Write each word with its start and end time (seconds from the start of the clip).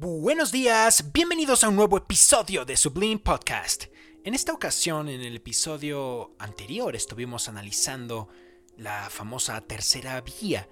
Buenos 0.00 0.52
días, 0.52 1.10
bienvenidos 1.12 1.64
a 1.64 1.68
un 1.70 1.74
nuevo 1.74 1.98
episodio 1.98 2.64
de 2.64 2.76
Sublime 2.76 3.18
Podcast. 3.18 3.86
En 4.22 4.32
esta 4.32 4.52
ocasión, 4.52 5.08
en 5.08 5.22
el 5.22 5.34
episodio 5.34 6.36
anterior, 6.38 6.94
estuvimos 6.94 7.48
analizando 7.48 8.28
la 8.76 9.10
famosa 9.10 9.60
tercera 9.62 10.20
vía, 10.20 10.68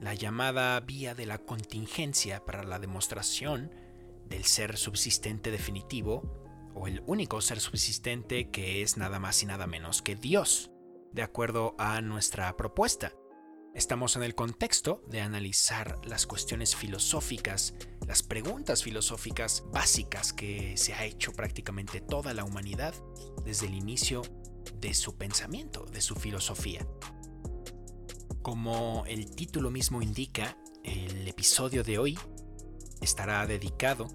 la 0.00 0.14
llamada 0.14 0.80
vía 0.80 1.14
de 1.14 1.26
la 1.26 1.36
contingencia 1.36 2.42
para 2.46 2.62
la 2.62 2.78
demostración 2.78 3.70
del 4.30 4.46
ser 4.46 4.78
subsistente 4.78 5.50
definitivo, 5.50 6.72
o 6.74 6.86
el 6.86 7.02
único 7.06 7.42
ser 7.42 7.60
subsistente 7.60 8.48
que 8.48 8.80
es 8.80 8.96
nada 8.96 9.18
más 9.18 9.42
y 9.42 9.46
nada 9.46 9.66
menos 9.66 10.00
que 10.00 10.16
Dios, 10.16 10.70
de 11.12 11.20
acuerdo 11.20 11.74
a 11.76 12.00
nuestra 12.00 12.56
propuesta. 12.56 13.12
Estamos 13.74 14.16
en 14.16 14.22
el 14.22 14.34
contexto 14.34 15.04
de 15.06 15.20
analizar 15.20 16.00
las 16.06 16.26
cuestiones 16.26 16.74
filosóficas, 16.74 17.74
las 18.10 18.24
preguntas 18.24 18.82
filosóficas 18.82 19.62
básicas 19.70 20.32
que 20.32 20.76
se 20.76 20.94
ha 20.94 21.04
hecho 21.04 21.30
prácticamente 21.32 22.00
toda 22.00 22.34
la 22.34 22.42
humanidad 22.42 22.92
desde 23.44 23.66
el 23.68 23.74
inicio 23.74 24.22
de 24.80 24.94
su 24.94 25.16
pensamiento, 25.16 25.84
de 25.84 26.00
su 26.00 26.16
filosofía. 26.16 26.84
Como 28.42 29.04
el 29.06 29.30
título 29.30 29.70
mismo 29.70 30.02
indica, 30.02 30.58
el 30.82 31.28
episodio 31.28 31.84
de 31.84 32.00
hoy 32.00 32.18
estará 33.00 33.46
dedicado 33.46 34.08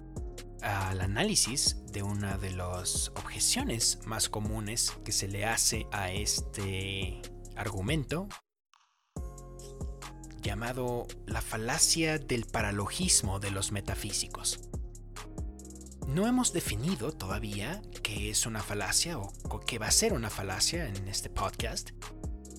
al 0.60 1.00
análisis 1.00 1.78
de 1.90 2.02
una 2.02 2.36
de 2.36 2.50
las 2.50 3.08
objeciones 3.16 4.00
más 4.04 4.28
comunes 4.28 4.92
que 5.06 5.12
se 5.12 5.26
le 5.26 5.46
hace 5.46 5.86
a 5.90 6.12
este 6.12 7.22
argumento 7.56 8.28
llamado 10.46 11.08
la 11.26 11.42
falacia 11.42 12.18
del 12.18 12.46
paralogismo 12.46 13.40
de 13.40 13.50
los 13.50 13.72
metafísicos. 13.72 14.60
No 16.06 16.28
hemos 16.28 16.52
definido 16.52 17.10
todavía 17.10 17.82
qué 18.04 18.30
es 18.30 18.46
una 18.46 18.62
falacia 18.62 19.18
o 19.18 19.32
qué 19.66 19.80
va 19.80 19.88
a 19.88 19.90
ser 19.90 20.12
una 20.12 20.30
falacia 20.30 20.86
en 20.86 21.08
este 21.08 21.30
podcast, 21.30 21.90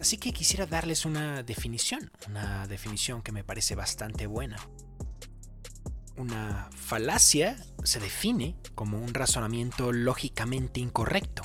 así 0.01 0.17
que 0.17 0.33
quisiera 0.33 0.65
darles 0.65 1.05
una 1.05 1.43
definición, 1.43 2.11
una 2.27 2.67
definición 2.67 3.21
que 3.21 3.31
me 3.31 3.45
parece 3.45 3.73
bastante 3.73 4.27
buena. 4.27 4.57
Una 6.17 6.69
falacia 6.75 7.55
se 7.85 8.01
define 8.01 8.57
como 8.75 8.99
un 8.99 9.13
razonamiento 9.13 9.93
lógicamente 9.93 10.81
incorrecto, 10.81 11.43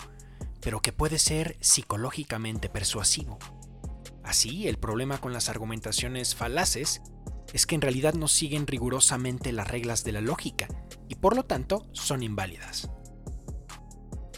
pero 0.61 0.83
que 0.83 0.93
puede 0.93 1.21
ser 1.21 1.57
psicológicamente 1.61 2.69
persuasivo. 2.69 3.39
Así, 4.25 4.69
el 4.69 4.79
problema 4.79 5.19
con 5.19 5.33
las 5.33 5.49
argumentaciones 5.49 6.35
falaces 6.35 7.03
es 7.53 7.67
que 7.67 7.75
en 7.75 7.81
realidad 7.81 8.15
no 8.15 8.29
siguen 8.29 8.67
rigurosamente 8.67 9.53
las 9.53 9.69
reglas 9.69 10.05
de 10.05 10.13
la 10.13 10.21
lógica 10.21 10.69
y 11.09 11.17
por 11.17 11.37
lo 11.37 11.45
tanto 11.45 11.89
son 11.93 12.23
inválidas. 12.23 12.91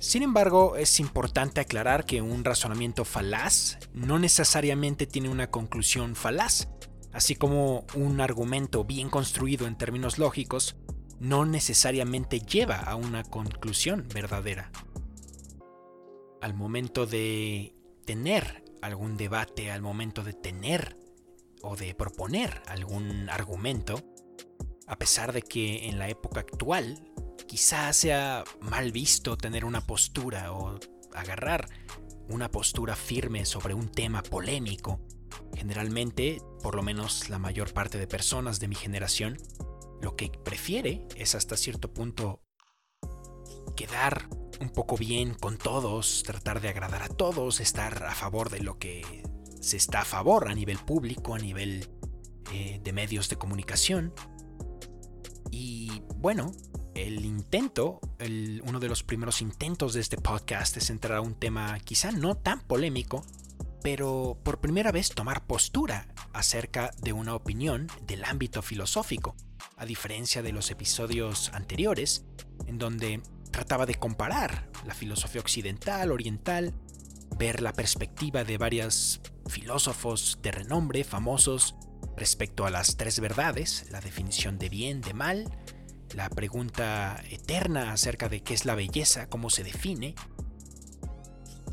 Sin 0.00 0.22
embargo, 0.22 0.76
es 0.76 1.00
importante 1.00 1.60
aclarar 1.60 2.04
que 2.04 2.20
un 2.20 2.44
razonamiento 2.44 3.04
falaz 3.04 3.78
no 3.94 4.18
necesariamente 4.18 5.06
tiene 5.06 5.28
una 5.28 5.50
conclusión 5.50 6.14
falaz, 6.14 6.68
así 7.12 7.36
como 7.36 7.86
un 7.94 8.20
argumento 8.20 8.84
bien 8.84 9.08
construido 9.08 9.66
en 9.66 9.78
términos 9.78 10.18
lógicos 10.18 10.76
no 11.20 11.46
necesariamente 11.46 12.40
lleva 12.40 12.76
a 12.76 12.96
una 12.96 13.22
conclusión 13.22 14.06
verdadera. 14.12 14.70
Al 16.42 16.54
momento 16.54 17.06
de 17.06 17.74
tener 18.04 18.63
algún 18.84 19.16
debate 19.16 19.70
al 19.70 19.82
momento 19.82 20.22
de 20.22 20.34
tener 20.34 20.96
o 21.62 21.76
de 21.76 21.94
proponer 21.94 22.62
algún 22.66 23.30
argumento, 23.30 24.02
a 24.86 24.96
pesar 24.96 25.32
de 25.32 25.42
que 25.42 25.88
en 25.88 25.98
la 25.98 26.08
época 26.08 26.40
actual 26.40 27.10
quizás 27.46 27.96
sea 27.96 28.44
mal 28.60 28.92
visto 28.92 29.36
tener 29.36 29.64
una 29.64 29.80
postura 29.80 30.52
o 30.52 30.78
agarrar 31.14 31.68
una 32.28 32.50
postura 32.50 32.94
firme 32.96 33.46
sobre 33.46 33.74
un 33.74 33.90
tema 33.90 34.22
polémico. 34.22 35.00
Generalmente, 35.54 36.42
por 36.62 36.74
lo 36.74 36.82
menos 36.82 37.30
la 37.30 37.38
mayor 37.38 37.72
parte 37.72 37.98
de 37.98 38.06
personas 38.06 38.60
de 38.60 38.68
mi 38.68 38.74
generación, 38.74 39.38
lo 40.02 40.16
que 40.16 40.30
prefiere 40.44 41.06
es 41.16 41.34
hasta 41.34 41.56
cierto 41.56 41.92
punto 41.92 42.42
quedar 43.76 44.28
un 44.60 44.70
poco 44.70 44.96
bien 44.96 45.34
con 45.34 45.58
todos, 45.58 46.22
tratar 46.24 46.60
de 46.60 46.68
agradar 46.68 47.02
a 47.02 47.08
todos, 47.08 47.60
estar 47.60 48.04
a 48.04 48.14
favor 48.14 48.50
de 48.50 48.60
lo 48.60 48.78
que 48.78 49.22
se 49.60 49.76
está 49.76 50.02
a 50.02 50.04
favor 50.04 50.48
a 50.48 50.54
nivel 50.54 50.78
público, 50.78 51.34
a 51.34 51.38
nivel 51.38 51.88
eh, 52.52 52.80
de 52.82 52.92
medios 52.92 53.28
de 53.28 53.36
comunicación. 53.36 54.12
Y 55.50 56.02
bueno, 56.16 56.52
el 56.94 57.24
intento, 57.24 58.00
uno 58.62 58.80
de 58.80 58.88
los 58.88 59.02
primeros 59.02 59.42
intentos 59.42 59.94
de 59.94 60.00
este 60.00 60.16
podcast 60.16 60.76
es 60.76 60.90
entrar 60.90 61.18
a 61.18 61.20
un 61.20 61.34
tema 61.34 61.78
quizá 61.80 62.12
no 62.12 62.36
tan 62.36 62.60
polémico, 62.60 63.24
pero 63.82 64.38
por 64.42 64.60
primera 64.60 64.92
vez 64.92 65.10
tomar 65.10 65.46
postura 65.46 66.08
acerca 66.32 66.90
de 67.00 67.12
una 67.12 67.34
opinión 67.34 67.88
del 68.06 68.24
ámbito 68.24 68.62
filosófico, 68.62 69.34
a 69.76 69.86
diferencia 69.86 70.42
de 70.42 70.52
los 70.52 70.70
episodios 70.70 71.50
anteriores, 71.52 72.24
en 72.66 72.78
donde 72.78 73.22
trataba 73.54 73.86
de 73.86 73.94
comparar 73.94 74.68
la 74.84 74.94
filosofía 74.94 75.40
occidental, 75.40 76.10
oriental, 76.10 76.74
ver 77.38 77.62
la 77.62 77.72
perspectiva 77.72 78.42
de 78.42 78.58
varios 78.58 79.20
filósofos 79.46 80.40
de 80.42 80.50
renombre 80.50 81.04
famosos 81.04 81.76
respecto 82.16 82.66
a 82.66 82.70
las 82.70 82.96
tres 82.96 83.20
verdades, 83.20 83.86
la 83.92 84.00
definición 84.00 84.58
de 84.58 84.68
bien, 84.68 85.02
de 85.02 85.14
mal, 85.14 85.56
la 86.16 86.28
pregunta 86.30 87.22
eterna 87.30 87.92
acerca 87.92 88.28
de 88.28 88.42
qué 88.42 88.54
es 88.54 88.64
la 88.64 88.74
belleza, 88.74 89.28
cómo 89.28 89.50
se 89.50 89.62
define, 89.62 90.16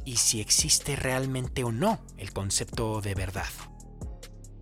y 0.06 0.18
si 0.18 0.40
existe 0.40 0.96
realmente 0.96 1.64
o 1.64 1.72
no 1.72 2.00
el 2.18 2.32
concepto 2.32 3.02
de 3.02 3.16
verdad. 3.16 3.50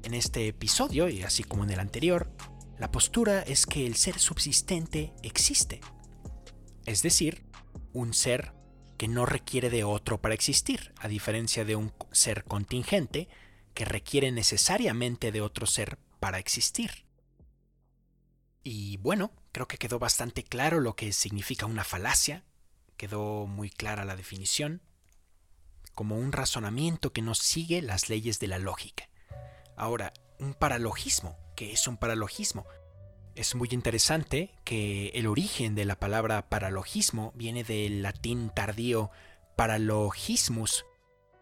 En 0.03 0.13
este 0.13 0.47
episodio, 0.47 1.09
y 1.09 1.23
así 1.23 1.43
como 1.43 1.65
en 1.65 1.71
el 1.71 1.81
anterior, 1.81 2.31
la 2.77 2.91
postura 2.91 3.41
es 3.41 3.65
que 3.65 3.85
el 3.85 3.97
ser 3.97 4.19
subsistente 4.19 5.11
existe, 5.21 5.81
es 6.85 7.01
decir, 7.01 7.43
un 7.93 8.13
ser 8.13 8.53
que 8.97 9.07
no 9.07 9.25
requiere 9.25 9.69
de 9.69 9.83
otro 9.83 10.19
para 10.19 10.33
existir, 10.33 10.93
a 10.97 11.07
diferencia 11.07 11.63
de 11.63 11.75
un 11.75 11.93
ser 12.11 12.43
contingente 12.43 13.29
que 13.73 13.85
requiere 13.85 14.31
necesariamente 14.31 15.31
de 15.31 15.41
otro 15.41 15.65
ser 15.65 15.97
para 16.19 16.39
existir. 16.39 17.05
Y 18.63 18.97
bueno, 18.97 19.31
creo 19.51 19.67
que 19.67 19.77
quedó 19.77 19.99
bastante 19.99 20.43
claro 20.43 20.81
lo 20.81 20.95
que 20.95 21.13
significa 21.13 21.65
una 21.65 21.83
falacia, 21.83 22.43
quedó 22.97 23.47
muy 23.47 23.69
clara 23.69 24.03
la 24.03 24.17
definición, 24.17 24.81
como 25.95 26.17
un 26.17 26.31
razonamiento 26.31 27.13
que 27.13 27.21
no 27.21 27.35
sigue 27.35 27.81
las 27.81 28.09
leyes 28.09 28.39
de 28.39 28.47
la 28.47 28.59
lógica. 28.59 29.09
Ahora, 29.77 30.13
un 30.39 30.53
paralogismo, 30.53 31.37
¿qué 31.55 31.71
es 31.71 31.87
un 31.87 31.97
paralogismo? 31.97 32.65
Es 33.39 33.55
muy 33.55 33.69
interesante 33.71 34.53
que 34.65 35.11
el 35.13 35.25
origen 35.25 35.73
de 35.73 35.85
la 35.85 35.97
palabra 35.97 36.49
paralogismo 36.49 37.31
viene 37.35 37.63
del 37.63 38.01
latín 38.01 38.51
tardío 38.53 39.11
paralogismus, 39.55 40.85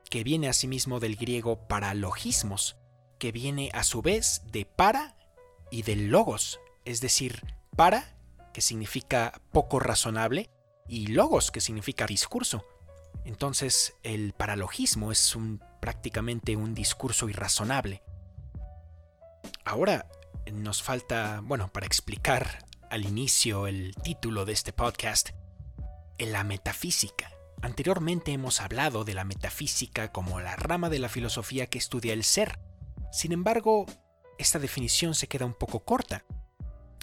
que 0.07 0.23
viene 0.23 0.47
asimismo 0.47 0.99
del 0.99 1.15
griego 1.15 1.67
paralogismos, 1.67 2.77
que 3.17 3.31
viene 3.31 3.71
a 3.73 3.83
su 3.83 4.03
vez 4.03 4.43
de 4.51 4.63
para 4.63 5.15
y 5.71 5.81
del 5.81 6.09
logos, 6.09 6.59
es 6.85 7.01
decir, 7.01 7.41
para, 7.75 8.15
que 8.53 8.61
significa 8.61 9.41
poco 9.51 9.79
razonable, 9.79 10.51
y 10.87 11.07
logos, 11.07 11.49
que 11.49 11.61
significa 11.61 12.05
discurso. 12.05 12.63
Entonces, 13.25 13.95
el 14.03 14.33
paralogismo 14.33 15.11
es 15.11 15.35
un, 15.35 15.63
prácticamente 15.81 16.57
un 16.57 16.75
discurso 16.75 17.27
irrazonable. 17.27 18.03
Ahora, 19.65 20.05
nos 20.51 20.83
falta, 20.83 21.41
bueno, 21.43 21.71
para 21.71 21.85
explicar 21.85 22.65
al 22.89 23.05
inicio 23.05 23.67
el 23.67 23.95
título 24.03 24.45
de 24.45 24.53
este 24.53 24.73
podcast, 24.73 25.29
la 26.17 26.43
metafísica. 26.43 27.31
Anteriormente 27.61 28.31
hemos 28.31 28.61
hablado 28.61 29.03
de 29.03 29.13
la 29.13 29.23
metafísica 29.23 30.11
como 30.11 30.39
la 30.39 30.55
rama 30.55 30.89
de 30.89 30.99
la 30.99 31.09
filosofía 31.09 31.67
que 31.67 31.77
estudia 31.77 32.13
el 32.13 32.23
ser. 32.23 32.59
Sin 33.11 33.31
embargo, 33.31 33.85
esta 34.37 34.59
definición 34.59 35.15
se 35.15 35.27
queda 35.27 35.45
un 35.45 35.53
poco 35.53 35.83
corta. 35.83 36.23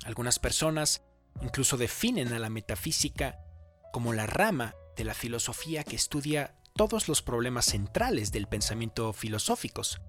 Algunas 0.05 0.38
personas 0.38 1.02
incluso 1.43 1.76
definen 1.76 2.32
a 2.32 2.38
la 2.38 2.50
metafísica 2.50 3.41
como 3.93 4.12
la 4.12 4.26
rama 4.26 4.75
de 4.96 5.05
la 5.05 5.14
filosofía 5.14 5.85
que 5.85 5.96
estudia 5.96 6.55
todos 6.75 7.08
los 7.08 7.23
problemas 7.23 7.67
centrales 7.67 8.32
del 8.32 8.46
pensamiento 8.46 9.12
filosóficos. 9.12 10.00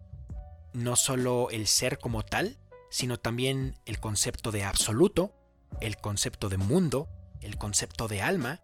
No 0.74 0.96
solo 0.96 1.50
el 1.52 1.68
ser 1.68 2.00
como 2.00 2.24
tal, 2.24 2.58
sino 2.96 3.20
también 3.20 3.78
el 3.86 4.00
concepto 4.00 4.54
de 4.54 4.64
absoluto, 4.64 5.34
el 5.82 5.98
concepto 5.98 6.48
de 6.48 6.56
mundo, 6.56 7.10
el 7.42 7.58
concepto 7.58 8.08
de 8.08 8.22
alma 8.22 8.62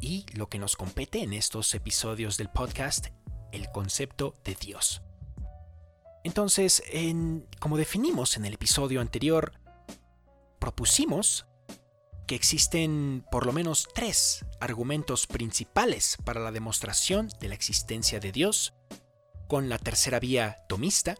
y 0.00 0.24
lo 0.32 0.48
que 0.48 0.58
nos 0.58 0.76
compete 0.76 1.22
en 1.22 1.34
estos 1.34 1.74
episodios 1.74 2.38
del 2.38 2.48
podcast, 2.48 3.08
el 3.52 3.70
concepto 3.70 4.32
de 4.44 4.54
Dios. 4.54 5.02
Entonces, 6.24 6.82
como 7.58 7.76
definimos 7.76 8.38
en 8.38 8.46
el 8.46 8.54
episodio 8.54 9.02
anterior, 9.02 9.52
propusimos 10.58 11.44
que 12.26 12.36
existen 12.36 13.26
por 13.30 13.44
lo 13.44 13.52
menos 13.52 13.88
tres 13.94 14.46
argumentos 14.58 15.26
principales 15.26 16.16
para 16.24 16.40
la 16.40 16.50
demostración 16.50 17.28
de 17.40 17.48
la 17.48 17.56
existencia 17.56 18.20
de 18.20 18.32
Dios, 18.32 18.72
con 19.48 19.68
la 19.68 19.76
tercera 19.76 20.18
vía 20.18 20.64
tomista. 20.66 21.16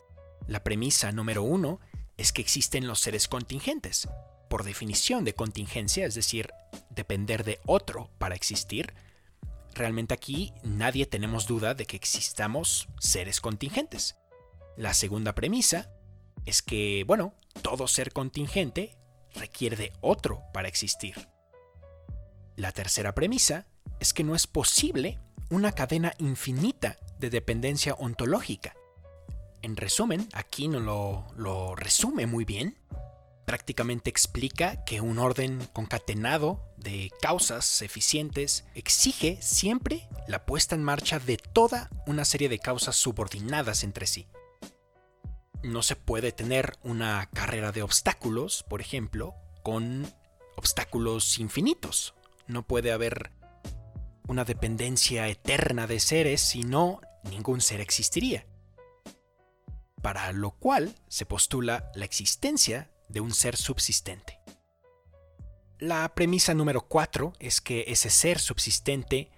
La 0.47 0.65
premisa 0.65 1.13
número 1.13 1.43
uno 1.43 1.81
es 2.21 2.33
que 2.33 2.43
existen 2.43 2.87
los 2.87 3.01
seres 3.01 3.29
contingentes, 3.29 4.07
por 4.51 4.63
definición 4.63 5.25
de 5.25 5.35
contingencia, 5.35 6.05
es 6.05 6.15
decir, 6.15 6.53
depender 6.91 7.45
de 7.45 7.61
otro 7.65 8.11
para 8.19 8.35
existir. 8.35 8.93
Realmente 9.73 10.13
aquí 10.13 10.53
nadie 10.63 11.07
tenemos 11.07 11.47
duda 11.47 11.73
de 11.73 11.87
que 11.87 11.97
existamos 11.97 12.89
seres 12.99 13.41
contingentes. 13.41 14.17
La 14.77 14.93
segunda 14.93 15.35
premisa 15.35 15.91
es 16.45 16.61
que, 16.61 17.05
bueno, 17.07 17.33
todo 17.63 17.89
ser 17.89 18.13
contingente 18.13 18.99
requiere 19.35 19.77
de 19.77 19.93
otro 20.03 20.43
para 20.53 20.69
existir. 20.69 21.27
La 22.55 22.73
tercera 22.73 23.15
premisa 23.15 23.67
es 23.99 24.13
que 24.13 24.25
no 24.25 24.35
es 24.35 24.47
posible 24.47 25.19
una 25.49 25.73
cadena 25.73 26.13
infinita 26.19 26.99
de 27.19 27.31
dependencia 27.31 27.95
ontológica. 27.95 28.75
En 29.63 29.77
resumen, 29.77 30.29
aquí 30.33 30.69
no 30.69 30.81
lo, 30.81 31.27
lo 31.37 31.75
resume 31.77 32.27
muy 32.27 32.45
bien. 32.45 32.79
Prácticamente 33.47 34.11
explica 34.11 34.85
que 34.85 35.01
un 35.01 35.19
orden 35.19 35.61
concatenado 35.73 36.73
de 36.77 37.11
causas 37.21 37.83
eficientes 37.83 38.65
exige 38.75 39.39
siempre 39.43 40.09
la 40.29 40.47
puesta 40.47 40.75
en 40.75 40.85
marcha 40.85 41.19
de 41.19 41.37
toda 41.37 41.91
una 42.07 42.25
serie 42.25 42.49
de 42.49 42.59
causas 42.59 42.97
subordinadas 42.97 43.83
entre 43.83 44.07
sí 44.07 44.29
no 45.63 45.83
se 45.83 45.97
puede 45.97 46.33
tener 46.33 46.79
una 46.83 47.29
carrera 47.33 47.73
de 47.73 47.83
obstáculos, 47.83 48.65
por 48.69 48.81
ejemplo, 48.81 49.35
con 49.63 50.07
obstáculos 50.57 51.39
infinitos. 51.39 52.15
No 52.47 52.63
puede 52.67 52.93
haber 52.93 53.33
una 54.27 54.45
dependencia 54.45 55.29
eterna 55.29 55.87
de 55.87 56.01
seres, 56.01 56.41
si 56.41 56.63
no, 56.63 57.01
ningún 57.31 57.61
ser 57.61 57.81
existiría. 57.81 58.47
Para 60.03 60.33
lo 60.33 60.53
cual 60.53 60.95
se 61.09 61.27
postula 61.27 61.91
la 61.95 62.05
existencia 62.05 62.91
de 63.09 63.21
un 63.21 63.35
ser 63.35 63.57
subsistente. 63.57 64.41
La 65.79 66.15
premisa 66.15 66.55
número 66.55 66.83
4 66.83 67.33
es 67.39 67.61
que 67.61 67.85
ese 67.89 68.11
ser 68.11 68.39
subsistente, 68.39 69.31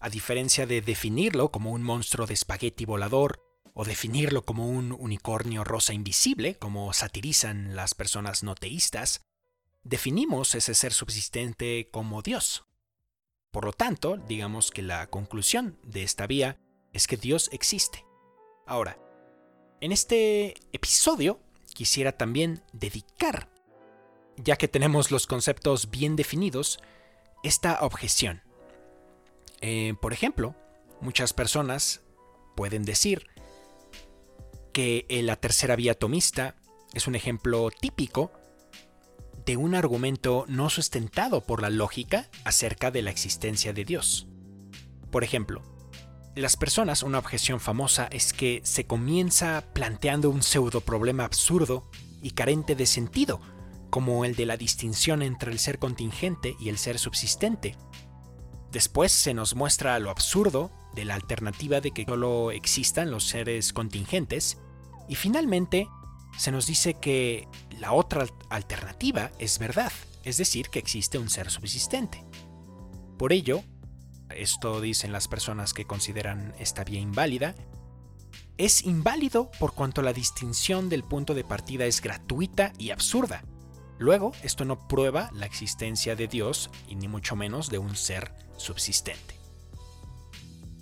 a 0.00 0.10
diferencia 0.10 0.66
de 0.66 0.82
definirlo 0.82 1.50
como 1.50 1.72
un 1.72 1.82
monstruo 1.82 2.26
de 2.26 2.34
espagueti 2.34 2.84
volador 2.84 3.42
o 3.72 3.84
definirlo 3.84 4.44
como 4.44 4.68
un 4.68 4.92
unicornio 4.92 5.64
rosa 5.64 5.94
invisible, 5.94 6.56
como 6.58 6.92
satirizan 6.92 7.76
las 7.76 7.94
personas 7.94 8.42
no 8.42 8.54
teístas, 8.54 9.22
definimos 9.84 10.54
ese 10.54 10.74
ser 10.74 10.92
subsistente 10.92 11.88
como 11.90 12.22
Dios. 12.22 12.66
Por 13.50 13.64
lo 13.64 13.72
tanto, 13.72 14.18
digamos 14.18 14.70
que 14.70 14.82
la 14.82 15.08
conclusión 15.08 15.78
de 15.82 16.02
esta 16.02 16.26
vía 16.26 16.58
es 16.92 17.06
que 17.06 17.16
Dios 17.16 17.48
existe. 17.52 18.04
Ahora, 18.66 18.98
en 19.80 19.92
este 19.92 20.54
episodio 20.72 21.40
quisiera 21.74 22.12
también 22.12 22.62
dedicar, 22.72 23.48
ya 24.36 24.56
que 24.56 24.68
tenemos 24.68 25.10
los 25.10 25.26
conceptos 25.26 25.90
bien 25.90 26.16
definidos, 26.16 26.78
esta 27.42 27.80
objeción. 27.82 28.42
Eh, 29.60 29.94
por 30.00 30.12
ejemplo, 30.12 30.54
muchas 31.00 31.32
personas 31.32 32.02
pueden 32.56 32.84
decir 32.84 33.26
que 34.72 35.06
la 35.22 35.36
tercera 35.36 35.76
vía 35.76 35.92
atomista 35.92 36.56
es 36.94 37.06
un 37.06 37.14
ejemplo 37.14 37.70
típico 37.70 38.32
de 39.44 39.56
un 39.56 39.74
argumento 39.74 40.44
no 40.48 40.70
sustentado 40.70 41.42
por 41.42 41.62
la 41.62 41.70
lógica 41.70 42.28
acerca 42.44 42.90
de 42.90 43.02
la 43.02 43.10
existencia 43.10 43.72
de 43.72 43.84
Dios. 43.84 44.26
Por 45.10 45.22
ejemplo, 45.22 45.62
las 46.36 46.58
personas, 46.58 47.02
una 47.02 47.18
objeción 47.18 47.60
famosa 47.60 48.08
es 48.12 48.34
que 48.34 48.60
se 48.62 48.86
comienza 48.86 49.64
planteando 49.72 50.28
un 50.28 50.42
pseudo 50.42 50.82
problema 50.82 51.24
absurdo 51.24 51.90
y 52.20 52.32
carente 52.32 52.74
de 52.74 52.84
sentido, 52.84 53.40
como 53.88 54.22
el 54.26 54.36
de 54.36 54.44
la 54.44 54.58
distinción 54.58 55.22
entre 55.22 55.50
el 55.50 55.58
ser 55.58 55.78
contingente 55.78 56.54
y 56.60 56.68
el 56.68 56.76
ser 56.76 56.98
subsistente. 56.98 57.74
Después 58.70 59.12
se 59.12 59.32
nos 59.32 59.54
muestra 59.54 59.98
lo 59.98 60.10
absurdo 60.10 60.70
de 60.94 61.06
la 61.06 61.14
alternativa 61.14 61.80
de 61.80 61.92
que 61.92 62.04
solo 62.04 62.50
existan 62.50 63.10
los 63.10 63.24
seres 63.24 63.72
contingentes 63.72 64.58
y 65.08 65.14
finalmente, 65.14 65.88
se 66.36 66.52
nos 66.52 66.66
dice 66.66 66.94
que 66.94 67.48
la 67.78 67.92
otra 67.92 68.26
alternativa 68.50 69.30
es 69.38 69.58
verdad, 69.58 69.92
es 70.22 70.36
decir, 70.36 70.68
que 70.68 70.80
existe 70.80 71.16
un 71.16 71.30
ser 71.30 71.50
subsistente. 71.50 72.22
Por 73.16 73.32
ello, 73.32 73.62
esto 74.42 74.80
dicen 74.80 75.12
las 75.12 75.28
personas 75.28 75.74
que 75.74 75.86
consideran 75.86 76.54
esta 76.58 76.84
vía 76.84 77.00
inválida, 77.00 77.54
es 78.58 78.84
inválido 78.84 79.50
por 79.58 79.74
cuanto 79.74 80.02
la 80.02 80.12
distinción 80.12 80.88
del 80.88 81.04
punto 81.04 81.34
de 81.34 81.44
partida 81.44 81.84
es 81.84 82.00
gratuita 82.00 82.72
y 82.78 82.90
absurda. 82.90 83.44
Luego, 83.98 84.32
esto 84.42 84.64
no 84.64 84.88
prueba 84.88 85.30
la 85.32 85.46
existencia 85.46 86.16
de 86.16 86.28
Dios 86.28 86.70
y 86.88 86.96
ni 86.96 87.08
mucho 87.08 87.36
menos 87.36 87.70
de 87.70 87.78
un 87.78 87.96
ser 87.96 88.32
subsistente. 88.56 89.34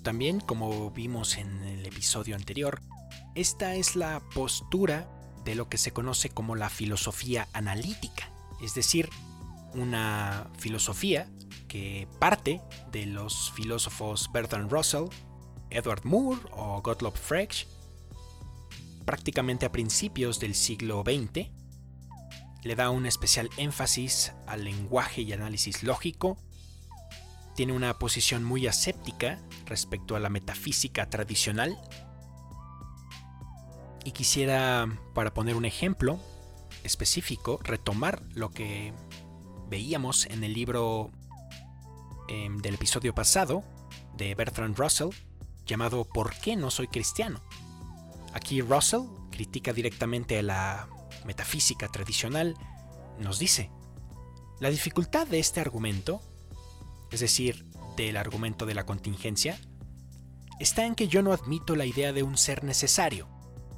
También, 0.02 0.40
como 0.40 0.90
vimos 0.90 1.36
en 1.36 1.62
el 1.62 1.86
episodio 1.86 2.36
anterior, 2.36 2.82
esta 3.34 3.74
es 3.74 3.96
la 3.96 4.20
postura 4.34 5.08
de 5.44 5.54
lo 5.54 5.68
que 5.68 5.78
se 5.78 5.92
conoce 5.92 6.28
como 6.30 6.56
la 6.56 6.68
filosofía 6.68 7.48
analítica, 7.52 8.30
es 8.62 8.74
decir, 8.74 9.08
una 9.74 10.50
filosofía 10.58 11.28
que 11.75 12.06
parte 12.21 12.61
de 12.93 13.05
los 13.05 13.50
filósofos 13.50 14.31
Bertrand 14.32 14.71
Russell, 14.71 15.06
Edward 15.71 16.05
Moore 16.05 16.41
o 16.53 16.81
Gottlob 16.81 17.17
Frege, 17.17 17.67
prácticamente 19.05 19.67
a 19.67 19.73
principios 19.73 20.38
del 20.38 20.55
siglo 20.55 21.03
XX, 21.05 21.49
le 22.62 22.76
da 22.76 22.91
un 22.91 23.06
especial 23.06 23.50
énfasis 23.56 24.32
al 24.47 24.62
lenguaje 24.62 25.23
y 25.23 25.32
análisis 25.32 25.82
lógico, 25.82 26.38
tiene 27.56 27.73
una 27.73 27.99
posición 27.99 28.44
muy 28.44 28.69
aséptica 28.69 29.41
respecto 29.67 30.15
a 30.15 30.21
la 30.21 30.29
metafísica 30.29 31.11
tradicional. 31.11 31.76
Y 34.05 34.12
quisiera, 34.12 34.87
para 35.12 35.35
poner 35.35 35.56
un 35.56 35.65
ejemplo 35.65 36.21
específico, 36.85 37.59
retomar 37.65 38.23
lo 38.32 38.53
que 38.53 38.93
veíamos 39.69 40.26
en 40.26 40.44
el 40.44 40.53
libro 40.55 41.11
em, 42.28 42.59
del 42.59 42.75
episodio 42.75 43.14
pasado 43.14 43.64
de 44.16 44.35
Bertrand 44.35 44.76
Russell, 44.78 45.11
llamado 45.66 46.04
¿Por 46.04 46.35
qué 46.38 46.57
no 46.57 46.71
soy 46.71 46.88
cristiano? 46.88 47.43
Aquí 48.33 48.61
Russell 48.61 49.02
critica 49.31 49.73
directamente 49.73 50.38
a 50.38 50.43
la 50.43 50.88
metafísica 51.25 51.88
tradicional, 51.88 52.57
nos 53.19 53.38
dice, 53.38 53.71
la 54.61 54.71
dificultad 54.71 55.26
de 55.26 55.38
este 55.38 55.61
argumento, 55.61 56.21
es 57.11 57.21
decir, 57.21 57.64
del 57.97 58.16
argumento 58.16 58.66
de 58.66 58.75
la 58.75 58.87
contingencia, 58.87 59.59
está 60.61 60.87
en 60.87 60.95
que 60.95 61.09
yo 61.09 61.23
no 61.23 61.33
admito 61.33 61.76
la 61.76 61.87
idea 61.87 62.12
de 62.12 62.23
un 62.23 62.37
ser 62.37 62.64
necesario, 62.64 63.28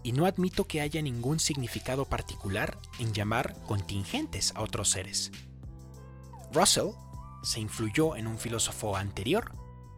y 0.02 0.12
no 0.12 0.26
admito 0.26 0.68
que 0.68 0.80
haya 0.80 1.02
ningún 1.02 1.40
significado 1.40 2.04
particular 2.04 2.78
en 3.00 3.12
llamar 3.12 3.56
contingentes 3.66 4.52
a 4.54 4.62
otros 4.62 4.90
seres. 4.90 5.32
Russell 6.52 6.90
se 7.46 7.60
influyó 7.60 8.16
en 8.16 8.26
un 8.26 8.38
filósofo 8.38 8.96
anterior 8.96 9.52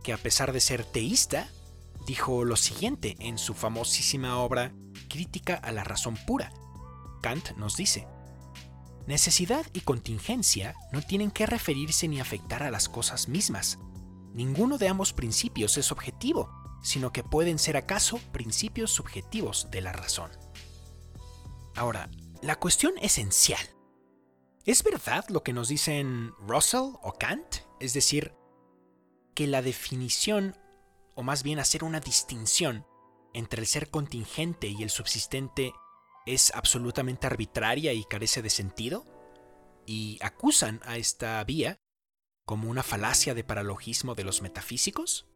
que 0.04 0.12
a 0.12 0.18
pesar 0.18 0.52
de 0.52 0.60
ser 0.60 0.84
teísta, 0.84 1.48
dijo 2.06 2.44
lo 2.44 2.56
siguiente 2.56 3.16
en 3.20 3.38
su 3.38 3.54
famosísima 3.54 4.38
obra 4.38 4.72
Crítica 5.08 5.54
a 5.54 5.72
la 5.72 5.82
razón 5.82 6.18
pura. 6.26 6.52
Kant 7.22 7.56
nos 7.56 7.76
dice, 7.76 8.06
Necesidad 9.06 9.64
y 9.72 9.80
contingencia 9.80 10.74
no 10.92 11.00
tienen 11.00 11.30
que 11.30 11.46
referirse 11.46 12.06
ni 12.06 12.20
afectar 12.20 12.62
a 12.62 12.70
las 12.70 12.90
cosas 12.90 13.28
mismas. 13.28 13.78
Ninguno 14.34 14.76
de 14.76 14.88
ambos 14.88 15.14
principios 15.14 15.78
es 15.78 15.90
objetivo, 15.90 16.50
sino 16.82 17.12
que 17.12 17.24
pueden 17.24 17.58
ser 17.58 17.78
acaso 17.78 18.18
principios 18.30 18.90
subjetivos 18.90 19.70
de 19.70 19.80
la 19.80 19.92
razón. 19.94 20.30
Ahora, 21.74 22.10
la 22.42 22.56
cuestión 22.56 22.92
esencial. 23.00 23.66
¿Es 24.68 24.82
verdad 24.82 25.24
lo 25.30 25.42
que 25.42 25.54
nos 25.54 25.68
dicen 25.68 26.34
Russell 26.46 26.92
o 27.00 27.14
Kant? 27.18 27.62
Es 27.80 27.94
decir, 27.94 28.34
que 29.34 29.46
la 29.46 29.62
definición, 29.62 30.58
o 31.14 31.22
más 31.22 31.42
bien 31.42 31.58
hacer 31.58 31.84
una 31.84 32.00
distinción 32.00 32.86
entre 33.32 33.62
el 33.62 33.66
ser 33.66 33.88
contingente 33.88 34.66
y 34.66 34.82
el 34.82 34.90
subsistente 34.90 35.72
es 36.26 36.52
absolutamente 36.54 37.26
arbitraria 37.26 37.94
y 37.94 38.04
carece 38.04 38.42
de 38.42 38.50
sentido? 38.50 39.06
¿Y 39.86 40.18
acusan 40.20 40.82
a 40.84 40.98
esta 40.98 41.42
vía 41.44 41.80
como 42.44 42.68
una 42.68 42.82
falacia 42.82 43.32
de 43.32 43.44
paralogismo 43.44 44.14
de 44.14 44.24
los 44.24 44.42
metafísicos? 44.42 45.30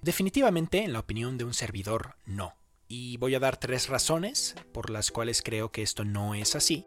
Definitivamente, 0.00 0.82
en 0.82 0.94
la 0.94 1.00
opinión 1.00 1.36
de 1.36 1.44
un 1.44 1.52
servidor, 1.52 2.16
no. 2.24 2.54
Y 2.88 3.18
voy 3.18 3.34
a 3.34 3.38
dar 3.38 3.58
tres 3.58 3.90
razones 3.90 4.54
por 4.72 4.88
las 4.88 5.10
cuales 5.10 5.42
creo 5.42 5.72
que 5.72 5.82
esto 5.82 6.06
no 6.06 6.34
es 6.34 6.56
así, 6.56 6.86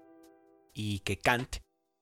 y 0.73 0.99
que 0.99 1.17
Kant 1.17 1.57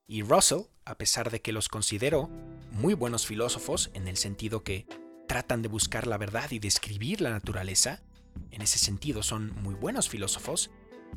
y 0.07 0.21
Russell 0.23 0.63
a 0.89 0.97
pesar 0.97 1.29
de 1.29 1.39
que 1.39 1.51
los 1.51 1.69
considero 1.69 2.29
muy 2.71 2.95
buenos 2.95 3.27
filósofos 3.27 3.91
en 3.93 4.07
el 4.07 4.17
sentido 4.17 4.63
que 4.63 4.87
tratan 5.27 5.61
de 5.61 5.67
buscar 5.69 6.07
la 6.07 6.17
verdad 6.17 6.49
y 6.49 6.57
describir 6.57 7.21
la 7.21 7.29
naturaleza. 7.29 8.01
En 8.49 8.63
ese 8.63 8.79
sentido 8.79 9.21
son 9.21 9.53
muy 9.61 9.75
buenos 9.75 10.09
filósofos. 10.09 10.71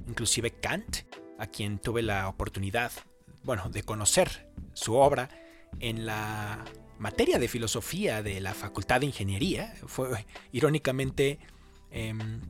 Inclusive 0.06 0.50
Kant, 0.50 0.98
a 1.38 1.46
quien 1.46 1.78
tuve 1.78 2.02
la 2.02 2.28
oportunidad, 2.28 2.92
bueno, 3.44 3.70
de 3.70 3.82
conocer 3.82 4.52
su 4.74 4.94
obra 4.94 5.30
en 5.80 6.04
la 6.04 6.62
materia 6.98 7.38
de 7.38 7.48
filosofía 7.48 8.22
de 8.22 8.42
la 8.42 8.52
Facultad 8.52 9.00
de 9.00 9.06
Ingeniería. 9.06 9.74
Fue 9.86 10.26
irónicamente 10.52 11.38
em, 11.90 12.42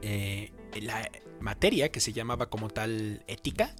eh, 0.00 0.52
la 0.80 1.10
materia 1.40 1.90
que 1.90 2.00
se 2.00 2.14
llamaba 2.14 2.48
como 2.48 2.70
tal 2.70 3.22
ética. 3.26 3.74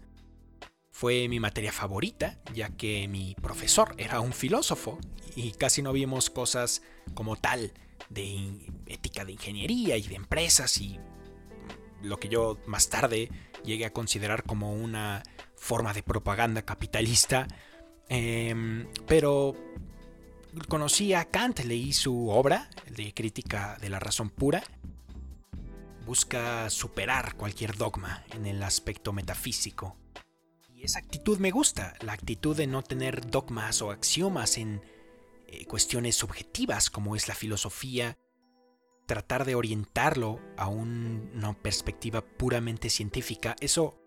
Fue 1.01 1.29
mi 1.29 1.41
materia 1.41 1.73
favorita, 1.73 2.37
ya 2.53 2.77
que 2.77 3.09
mi 3.09 3.35
profesor 3.35 3.95
era 3.97 4.21
un 4.21 4.35
filósofo 4.35 4.99
y 5.35 5.53
casi 5.53 5.81
no 5.81 5.95
vimos 5.95 6.29
cosas 6.29 6.83
como 7.15 7.37
tal 7.37 7.73
de 8.11 8.69
ética 8.85 9.25
de 9.25 9.33
ingeniería 9.33 9.97
y 9.97 10.03
de 10.03 10.17
empresas 10.17 10.77
y 10.77 11.01
lo 12.03 12.21
que 12.21 12.29
yo 12.29 12.59
más 12.67 12.91
tarde 12.91 13.31
llegué 13.65 13.87
a 13.87 13.95
considerar 13.95 14.43
como 14.43 14.75
una 14.75 15.23
forma 15.57 15.95
de 15.95 16.03
propaganda 16.03 16.67
capitalista. 16.67 17.49
Em, 18.11 18.87
pero 19.07 19.57
conocí 20.69 21.15
a 21.15 21.25
Kant, 21.25 21.61
leí 21.61 21.95
su 21.95 22.29
obra 22.29 22.69
de 22.91 23.15
crítica 23.15 23.79
de 23.81 23.89
la 23.89 24.01
razón 24.01 24.29
pura. 24.29 24.63
Busca 26.05 26.69
superar 26.69 27.37
cualquier 27.37 27.79
dogma 27.79 28.23
en 28.35 28.45
el 28.45 28.63
aspecto 28.63 29.15
metafísico. 29.15 29.97
Esa 30.83 30.99
actitud 30.99 31.39
me 31.39 31.51
gusta, 31.51 31.95
la 32.01 32.15
actitud 32.15 32.57
de 32.57 32.67
no 32.67 32.83
tener 32.83 33.31
dogmas 33.31 33.83
o 33.83 33.91
axiomas 33.91 34.57
en 34.57 34.83
eh, 35.47 35.67
cuestiones 35.67 36.17
subjetivas 36.17 36.89
como 36.89 37.17
es 37.17 37.29
la 37.29 37.35
filosofía, 37.35 38.17
tratar 39.07 39.45
de 39.45 39.55
orientarlo 39.55 40.41
a 40.57 40.69
una 40.69 41.53
perspectiva 41.53 42.23
puramente 42.23 42.89
científica, 42.89 43.57
eso 43.61 44.01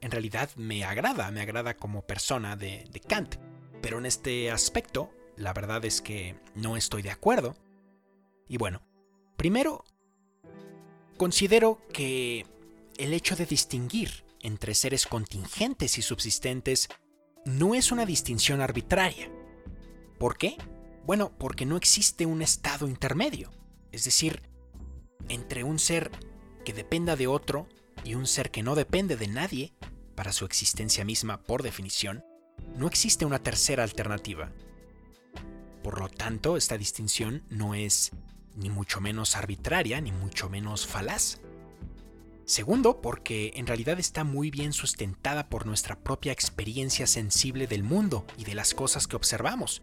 en 0.00 0.10
realidad 0.10 0.50
me 0.56 0.84
agrada, 0.84 1.30
me 1.30 1.42
agrada 1.42 1.76
como 1.76 2.06
persona 2.06 2.56
de, 2.56 2.88
de 2.90 3.00
Kant. 3.00 3.36
Pero 3.82 3.98
en 3.98 4.06
este 4.06 4.50
aspecto 4.50 5.10
la 5.36 5.52
verdad 5.52 5.84
es 5.84 6.00
que 6.00 6.36
no 6.54 6.78
estoy 6.78 7.02
de 7.02 7.10
acuerdo. 7.10 7.56
Y 8.48 8.56
bueno, 8.56 8.80
primero, 9.36 9.84
considero 11.18 11.82
que 11.92 12.46
el 12.96 13.12
hecho 13.12 13.36
de 13.36 13.44
distinguir 13.44 14.25
entre 14.40 14.74
seres 14.74 15.06
contingentes 15.06 15.98
y 15.98 16.02
subsistentes 16.02 16.88
no 17.44 17.74
es 17.74 17.92
una 17.92 18.06
distinción 18.06 18.60
arbitraria. 18.60 19.30
¿Por 20.18 20.36
qué? 20.36 20.56
Bueno, 21.04 21.32
porque 21.38 21.66
no 21.66 21.76
existe 21.76 22.26
un 22.26 22.42
estado 22.42 22.88
intermedio, 22.88 23.52
es 23.92 24.04
decir, 24.04 24.42
entre 25.28 25.62
un 25.62 25.78
ser 25.78 26.10
que 26.64 26.72
dependa 26.72 27.14
de 27.16 27.28
otro 27.28 27.68
y 28.04 28.14
un 28.14 28.26
ser 28.26 28.50
que 28.50 28.62
no 28.62 28.74
depende 28.74 29.16
de 29.16 29.28
nadie 29.28 29.72
para 30.16 30.32
su 30.32 30.44
existencia 30.44 31.04
misma 31.04 31.42
por 31.42 31.62
definición, 31.62 32.24
no 32.76 32.86
existe 32.88 33.24
una 33.24 33.38
tercera 33.38 33.84
alternativa. 33.84 34.52
Por 35.82 36.00
lo 36.00 36.08
tanto, 36.08 36.56
esta 36.56 36.76
distinción 36.76 37.44
no 37.48 37.74
es 37.74 38.10
ni 38.56 38.70
mucho 38.70 39.00
menos 39.00 39.36
arbitraria, 39.36 40.00
ni 40.00 40.10
mucho 40.10 40.48
menos 40.48 40.86
falaz. 40.86 41.38
Segundo, 42.46 43.00
porque 43.00 43.50
en 43.56 43.66
realidad 43.66 43.98
está 43.98 44.22
muy 44.22 44.52
bien 44.52 44.72
sustentada 44.72 45.48
por 45.48 45.66
nuestra 45.66 45.98
propia 45.98 46.30
experiencia 46.30 47.08
sensible 47.08 47.66
del 47.66 47.82
mundo 47.82 48.24
y 48.38 48.44
de 48.44 48.54
las 48.54 48.72
cosas 48.72 49.08
que 49.08 49.16
observamos. 49.16 49.82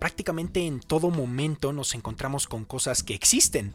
Prácticamente 0.00 0.66
en 0.66 0.80
todo 0.80 1.10
momento 1.10 1.72
nos 1.72 1.94
encontramos 1.94 2.48
con 2.48 2.64
cosas 2.64 3.04
que 3.04 3.14
existen. 3.14 3.72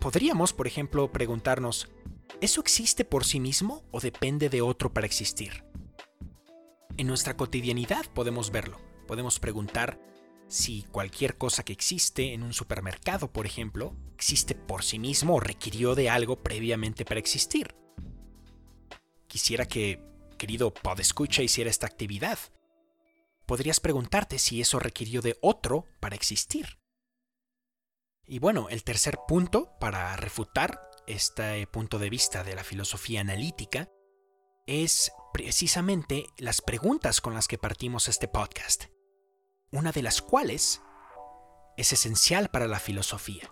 Podríamos, 0.00 0.52
por 0.52 0.66
ejemplo, 0.66 1.10
preguntarnos, 1.12 1.88
¿eso 2.42 2.60
existe 2.60 3.06
por 3.06 3.24
sí 3.24 3.40
mismo 3.40 3.84
o 3.90 4.00
depende 4.00 4.50
de 4.50 4.60
otro 4.60 4.92
para 4.92 5.06
existir? 5.06 5.64
En 6.98 7.06
nuestra 7.06 7.38
cotidianidad 7.38 8.04
podemos 8.12 8.50
verlo. 8.50 8.76
Podemos 9.06 9.40
preguntar, 9.40 9.98
si 10.48 10.82
cualquier 10.84 11.36
cosa 11.36 11.64
que 11.64 11.72
existe 11.72 12.32
en 12.32 12.42
un 12.42 12.52
supermercado, 12.52 13.32
por 13.32 13.46
ejemplo, 13.46 13.96
existe 14.14 14.54
por 14.54 14.84
sí 14.84 14.98
mismo 14.98 15.36
o 15.36 15.40
requirió 15.40 15.94
de 15.94 16.10
algo 16.10 16.42
previamente 16.42 17.04
para 17.04 17.20
existir. 17.20 17.74
Quisiera 19.26 19.66
que, 19.66 20.00
querido 20.38 20.72
podescucha, 20.72 21.42
hiciera 21.42 21.70
esta 21.70 21.86
actividad. 21.86 22.38
Podrías 23.46 23.80
preguntarte 23.80 24.38
si 24.38 24.60
eso 24.60 24.78
requirió 24.78 25.22
de 25.22 25.36
otro 25.42 25.86
para 26.00 26.14
existir. 26.14 26.78
Y 28.26 28.38
bueno, 28.38 28.68
el 28.70 28.84
tercer 28.84 29.18
punto 29.28 29.72
para 29.80 30.16
refutar 30.16 30.80
este 31.06 31.66
punto 31.66 31.98
de 31.98 32.08
vista 32.08 32.42
de 32.44 32.54
la 32.54 32.64
filosofía 32.64 33.20
analítica 33.20 33.90
es 34.66 35.12
precisamente 35.34 36.26
las 36.38 36.62
preguntas 36.62 37.20
con 37.20 37.34
las 37.34 37.48
que 37.48 37.58
partimos 37.58 38.08
este 38.08 38.28
podcast 38.28 38.93
una 39.74 39.90
de 39.90 40.02
las 40.02 40.22
cuales 40.22 40.80
es 41.76 41.92
esencial 41.92 42.48
para 42.48 42.68
la 42.68 42.78
filosofía. 42.78 43.50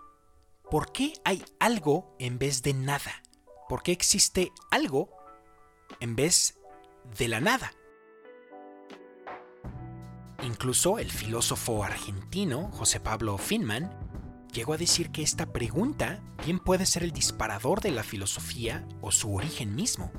¿Por 0.70 0.92
qué 0.92 1.14
hay 1.24 1.44
algo 1.58 2.16
en 2.20 2.38
vez 2.38 2.62
de 2.62 2.74
nada? 2.74 3.22
¿Por 3.68 3.82
qué 3.82 3.90
existe 3.90 4.52
algo 4.70 5.10
en 5.98 6.14
vez 6.14 6.60
de 7.18 7.26
la 7.26 7.40
nada? 7.40 7.72
Incluso 10.44 11.00
el 11.00 11.10
filósofo 11.10 11.82
argentino 11.82 12.70
José 12.70 13.00
Pablo 13.00 13.36
Finman 13.36 13.90
llegó 14.52 14.74
a 14.74 14.78
decir 14.78 15.10
que 15.10 15.22
esta 15.22 15.52
pregunta 15.52 16.22
bien 16.44 16.60
puede 16.60 16.86
ser 16.86 17.02
el 17.02 17.10
disparador 17.10 17.80
de 17.80 17.90
la 17.90 18.04
filosofía 18.04 18.86
o 19.00 19.10
su 19.10 19.34
origen 19.34 19.74
mismo. 19.74 20.12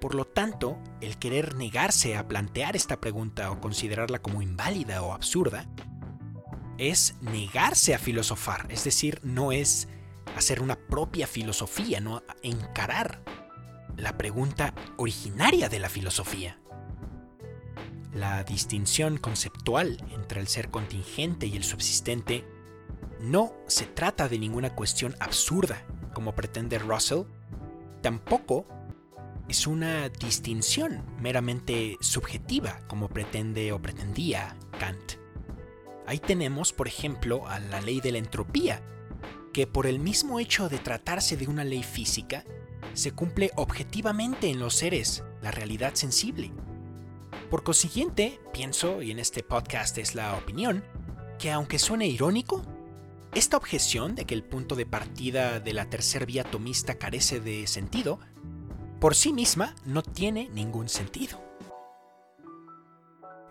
Por 0.00 0.14
lo 0.14 0.24
tanto, 0.24 0.78
el 1.00 1.18
querer 1.18 1.54
negarse 1.56 2.16
a 2.16 2.26
plantear 2.26 2.74
esta 2.74 3.00
pregunta 3.00 3.50
o 3.50 3.60
considerarla 3.60 4.20
como 4.20 4.40
inválida 4.40 5.02
o 5.02 5.12
absurda 5.12 5.68
es 6.78 7.14
negarse 7.20 7.94
a 7.94 7.98
filosofar, 7.98 8.66
es 8.70 8.84
decir, 8.84 9.20
no 9.22 9.52
es 9.52 9.88
hacer 10.36 10.62
una 10.62 10.76
propia 10.76 11.26
filosofía, 11.26 12.00
no 12.00 12.22
encarar 12.42 13.22
la 13.96 14.16
pregunta 14.16 14.74
originaria 14.96 15.68
de 15.68 15.78
la 15.78 15.90
filosofía. 15.90 16.58
La 18.14 18.42
distinción 18.42 19.18
conceptual 19.18 20.02
entre 20.14 20.40
el 20.40 20.48
ser 20.48 20.70
contingente 20.70 21.46
y 21.46 21.56
el 21.56 21.64
subsistente 21.64 22.46
no 23.20 23.52
se 23.66 23.84
trata 23.84 24.28
de 24.28 24.38
ninguna 24.38 24.74
cuestión 24.74 25.14
absurda, 25.20 25.84
como 26.14 26.34
pretende 26.34 26.78
Russell, 26.78 27.24
tampoco 28.00 28.66
es 29.50 29.66
una 29.66 30.08
distinción 30.08 31.04
meramente 31.18 31.96
subjetiva, 32.00 32.78
como 32.86 33.08
pretende 33.08 33.72
o 33.72 33.82
pretendía 33.82 34.56
Kant. 34.78 35.14
Ahí 36.06 36.20
tenemos, 36.20 36.72
por 36.72 36.86
ejemplo, 36.86 37.48
a 37.48 37.58
la 37.58 37.80
ley 37.80 38.00
de 38.00 38.12
la 38.12 38.18
entropía, 38.18 38.80
que 39.52 39.66
por 39.66 39.88
el 39.88 39.98
mismo 39.98 40.38
hecho 40.38 40.68
de 40.68 40.78
tratarse 40.78 41.36
de 41.36 41.48
una 41.48 41.64
ley 41.64 41.82
física, 41.82 42.44
se 42.92 43.10
cumple 43.10 43.50
objetivamente 43.56 44.48
en 44.48 44.60
los 44.60 44.74
seres, 44.74 45.24
la 45.42 45.50
realidad 45.50 45.94
sensible. 45.96 46.52
Por 47.50 47.64
consiguiente, 47.64 48.38
pienso, 48.52 49.02
y 49.02 49.10
en 49.10 49.18
este 49.18 49.42
podcast 49.42 49.98
es 49.98 50.14
la 50.14 50.36
opinión, 50.36 50.84
que 51.40 51.50
aunque 51.50 51.80
suene 51.80 52.06
irónico, 52.06 52.62
esta 53.34 53.56
objeción 53.56 54.14
de 54.14 54.26
que 54.26 54.34
el 54.34 54.44
punto 54.44 54.76
de 54.76 54.86
partida 54.86 55.58
de 55.58 55.72
la 55.72 55.90
tercer 55.90 56.24
vía 56.24 56.42
atomista 56.42 56.98
carece 56.98 57.40
de 57.40 57.66
sentido 57.66 58.20
por 59.00 59.14
sí 59.14 59.32
misma 59.32 59.74
no 59.84 60.02
tiene 60.02 60.48
ningún 60.50 60.88
sentido. 60.88 61.40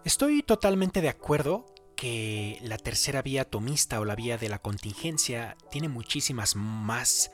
Estoy 0.05 0.43
totalmente 0.43 1.01
de 1.01 1.09
acuerdo 1.09 1.65
que 1.95 2.59
la 2.61 2.77
tercera 2.77 3.21
vía 3.21 3.41
atomista 3.41 3.99
o 3.99 4.05
la 4.05 4.15
vía 4.15 4.37
de 4.37 4.47
la 4.47 4.59
contingencia 4.59 5.57
tiene 5.69 5.89
muchísimas 5.89 6.55
más, 6.55 7.31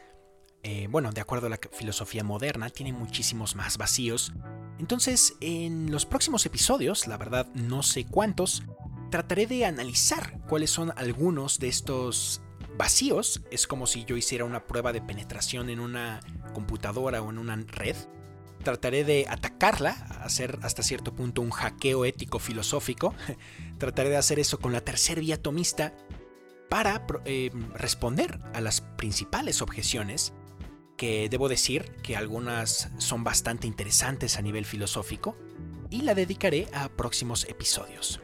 eh, 0.63 0.87
bueno, 0.89 1.11
de 1.11 1.21
acuerdo 1.21 1.47
a 1.47 1.51
la 1.51 1.59
filosofía 1.71 2.23
moderna, 2.23 2.69
tiene 2.71 2.91
muchísimos 2.91 3.55
más 3.55 3.77
vacíos. 3.77 4.33
Entonces, 4.79 5.35
en 5.41 5.91
los 5.91 6.05
próximos 6.05 6.45
episodios, 6.45 7.05
la 7.05 7.17
verdad 7.17 7.47
no 7.53 7.83
sé 7.83 8.05
cuántos, 8.05 8.63
trataré 9.11 9.45
de 9.45 9.65
analizar 9.65 10.41
cuáles 10.47 10.71
son 10.71 10.91
algunos 10.97 11.59
de 11.59 11.67
estos 11.67 12.41
vacíos. 12.77 13.43
Es 13.51 13.67
como 13.67 13.87
si 13.87 14.05
yo 14.05 14.17
hiciera 14.17 14.45
una 14.45 14.65
prueba 14.65 14.91
de 14.91 15.01
penetración 15.01 15.69
en 15.69 15.79
una 15.79 16.21
computadora 16.55 17.21
o 17.21 17.29
en 17.29 17.37
una 17.37 17.55
red. 17.55 17.95
Trataré 18.63 19.03
de 19.03 19.27
atacarla, 19.29 19.91
hacer 20.23 20.57
hasta 20.63 20.81
cierto 20.81 21.13
punto 21.13 21.43
un 21.43 21.51
hackeo 21.51 22.03
ético 22.05 22.39
filosófico. 22.39 23.13
Trataré 23.77 24.09
de 24.09 24.17
hacer 24.17 24.39
eso 24.39 24.57
con 24.57 24.73
la 24.73 24.81
tercera 24.81 25.21
vía 25.21 25.35
atomista 25.35 25.93
para 26.69 27.05
eh, 27.25 27.51
responder 27.75 28.39
a 28.55 28.61
las 28.61 28.81
principales 28.81 29.61
objeciones 29.61 30.33
que 30.97 31.29
debo 31.29 31.49
decir 31.49 31.91
que 32.01 32.15
algunas 32.15 32.89
son 32.97 33.23
bastante 33.23 33.67
interesantes 33.67 34.37
a 34.37 34.41
nivel 34.41 34.65
filosófico 34.65 35.37
y 35.89 36.01
la 36.01 36.15
dedicaré 36.15 36.67
a 36.73 36.89
próximos 36.89 37.45
episodios. 37.45 38.21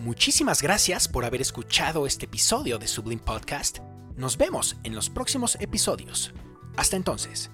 Muchísimas 0.00 0.62
gracias 0.62 1.08
por 1.08 1.24
haber 1.24 1.40
escuchado 1.40 2.06
este 2.06 2.24
episodio 2.24 2.78
de 2.78 2.88
Sublime 2.88 3.22
Podcast. 3.22 3.80
Nos 4.16 4.36
vemos 4.36 4.76
en 4.82 4.94
los 4.94 5.10
próximos 5.10 5.56
episodios. 5.60 6.32
Hasta 6.76 6.96
entonces. 6.96 7.50